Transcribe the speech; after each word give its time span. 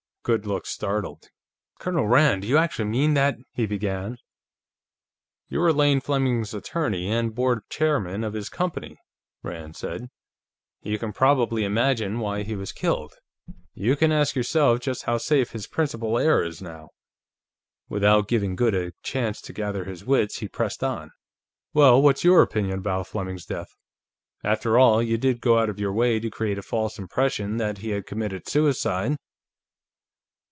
Goode 0.23 0.45
looked 0.45 0.67
startled. 0.67 1.29
"Colonel 1.79 2.07
Rand! 2.07 2.43
Do 2.43 2.47
you 2.47 2.59
actually 2.59 2.85
mean 2.89 3.15
that...?" 3.15 3.37
he 3.53 3.65
began. 3.65 4.17
"You 5.49 5.61
were 5.61 5.73
Lane 5.73 5.99
Fleming's 5.99 6.53
attorney, 6.53 7.09
and 7.09 7.33
board 7.33 7.67
chairman 7.71 8.23
of 8.23 8.35
his 8.35 8.47
company," 8.47 8.97
Rand 9.41 9.75
said. 9.75 10.11
"You 10.83 10.99
can 10.99 11.11
probably 11.11 11.63
imagine 11.63 12.19
why 12.19 12.43
he 12.43 12.55
was 12.55 12.71
killed. 12.71 13.15
You 13.73 13.95
can 13.95 14.11
ask 14.11 14.35
yourself 14.35 14.79
just 14.81 15.05
how 15.05 15.17
safe 15.17 15.53
his 15.53 15.65
principal 15.65 16.19
heir 16.19 16.43
is 16.43 16.61
now." 16.61 16.89
Without 17.89 18.27
giving 18.27 18.55
Goode 18.55 18.75
a 18.75 18.91
chance 19.01 19.41
to 19.41 19.53
gather 19.53 19.85
his 19.85 20.05
wits, 20.05 20.37
he 20.37 20.47
pressed 20.47 20.83
on: 20.83 21.09
"Well, 21.73 21.99
what's 21.99 22.23
your 22.23 22.43
opinion 22.43 22.77
about 22.77 23.07
Fleming's 23.07 23.47
death? 23.47 23.75
After 24.43 24.77
all, 24.77 25.01
you 25.01 25.17
did 25.17 25.41
go 25.41 25.57
out 25.57 25.71
of 25.71 25.79
your 25.79 25.91
way 25.93 26.19
to 26.19 26.29
create 26.29 26.59
a 26.59 26.61
false 26.61 26.99
impression 26.99 27.57
that 27.57 27.79
he 27.79 27.89
had 27.89 28.05
committed 28.05 28.47
suicide." 28.47 29.17